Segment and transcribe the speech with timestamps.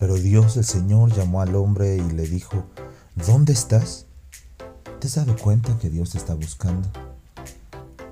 [0.00, 2.64] Pero Dios el Señor llamó al hombre y le dijo,
[3.26, 4.06] ¿dónde estás?
[4.98, 6.88] ¿Te has dado cuenta que Dios te está buscando?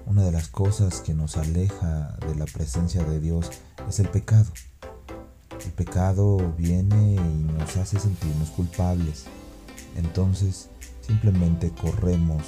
[0.05, 3.51] Una de las cosas que nos aleja de la presencia de Dios
[3.89, 4.51] es el pecado.
[5.65, 9.25] El pecado viene y nos hace sentirnos culpables.
[9.97, 10.69] Entonces
[11.01, 12.43] simplemente corremos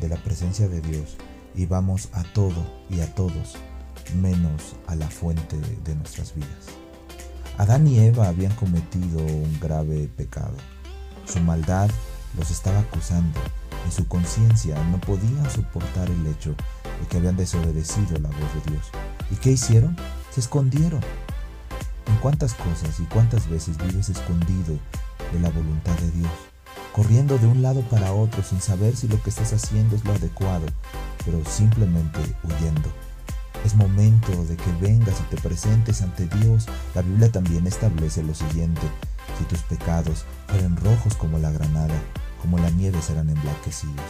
[0.00, 1.16] de la presencia de Dios
[1.56, 3.56] y vamos a todo y a todos
[4.14, 6.85] menos a la fuente de nuestras vidas.
[7.58, 10.54] Adán y Eva habían cometido un grave pecado.
[11.26, 11.90] Su maldad
[12.36, 13.40] los estaba acusando.
[13.86, 18.72] En su conciencia no podían soportar el hecho de que habían desobedecido la voz de
[18.72, 18.86] Dios.
[19.30, 19.96] ¿Y qué hicieron?
[20.34, 21.00] Se escondieron.
[22.06, 24.78] ¿En cuántas cosas y cuántas veces vives escondido
[25.32, 26.32] de la voluntad de Dios?
[26.92, 30.12] Corriendo de un lado para otro sin saber si lo que estás haciendo es lo
[30.12, 30.66] adecuado,
[31.24, 32.90] pero simplemente huyendo.
[33.66, 36.66] Es momento de que vengas y te presentes ante Dios.
[36.94, 38.82] La Biblia también establece lo siguiente.
[39.36, 42.00] Si tus pecados fueren rojos como la granada,
[42.40, 44.06] como la nieve serán emblanquecidos.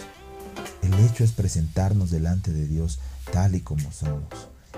[0.83, 2.99] El hecho es presentarnos delante de Dios
[3.33, 4.29] tal y como somos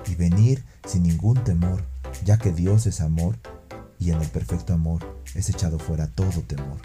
[0.07, 1.83] y venir sin ningún temor,
[2.25, 3.37] ya que Dios es amor
[3.99, 6.79] y en el perfecto amor es echado fuera todo temor.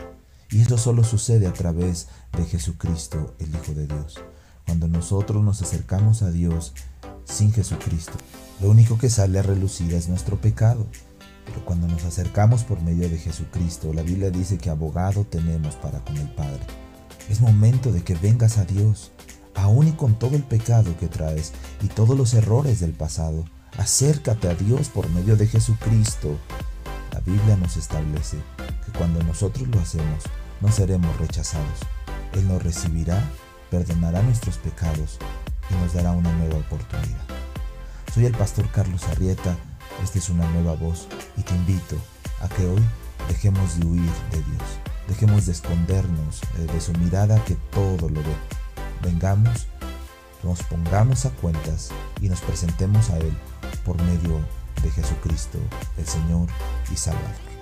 [0.50, 4.20] Y eso solo sucede a través de Jesucristo, el Hijo de Dios.
[4.66, 6.74] Cuando nosotros nos acercamos a Dios
[7.34, 8.14] sin Jesucristo,
[8.62, 10.86] lo único que sale a relucir es nuestro pecado.
[11.46, 16.00] Pero cuando nos acercamos por medio de Jesucristo, la Biblia dice que abogado tenemos para
[16.00, 16.62] con el Padre.
[17.30, 19.12] Es momento de que vengas a Dios,
[19.56, 23.44] aún y con todo el pecado que traes y todos los errores del pasado.
[23.78, 26.38] Acércate a Dios por medio de Jesucristo.
[27.12, 28.38] La Biblia nos establece
[28.86, 30.24] que cuando nosotros lo hacemos,
[30.62, 31.80] no seremos rechazados.
[32.34, 33.22] Él nos recibirá,
[33.70, 35.20] perdonará nuestros pecados
[35.70, 37.24] y nos dará una nueva oportunidad.
[38.14, 39.56] Soy el pastor Carlos Arrieta,
[40.04, 41.98] esta es una nueva voz y te invito
[42.42, 42.84] a que hoy
[43.28, 44.64] dejemos de huir de Dios,
[45.08, 48.36] dejemos de escondernos eh, de su mirada que todo lo ve.
[49.02, 49.68] Vengamos,
[50.44, 51.90] nos pongamos a cuentas
[52.22, 53.34] y nos presentemos a Él
[53.86, 54.40] por medio
[54.82, 55.60] de Jesucristo,
[55.98, 56.48] el Señor
[56.92, 57.53] y Salvador.